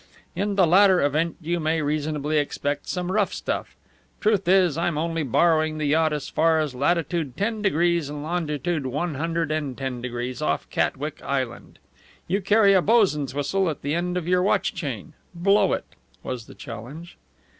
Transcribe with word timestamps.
In 0.35 0.55
the 0.55 0.65
latter 0.65 0.99
event 1.03 1.35
you 1.41 1.59
may 1.59 1.79
reasonably 1.83 2.39
expect 2.39 2.89
some 2.89 3.11
rough 3.11 3.31
stuff. 3.31 3.75
Truth 4.19 4.47
is, 4.47 4.75
I'm 4.75 4.97
only 4.97 5.21
borrowing 5.21 5.77
the 5.77 5.85
yacht 5.85 6.11
as 6.11 6.27
far 6.27 6.59
as 6.59 6.73
latitude 6.73 7.37
ten 7.37 7.61
degrees 7.61 8.09
and 8.09 8.23
longitude 8.23 8.87
one 8.87 9.13
hundred 9.13 9.51
and 9.51 9.77
ten 9.77 10.01
degrees, 10.01 10.41
off 10.41 10.67
Catwick 10.71 11.21
Island. 11.21 11.77
You 12.27 12.41
carry 12.41 12.73
a 12.73 12.81
boson's 12.81 13.35
whistle 13.35 13.69
at 13.69 13.83
the 13.83 13.93
end 13.93 14.17
of 14.17 14.27
your 14.27 14.41
watch 14.41 14.73
chain. 14.73 15.13
Blow 15.35 15.71
it!" 15.73 15.85
was 16.23 16.47
the 16.47 16.55
challenge. 16.55 17.17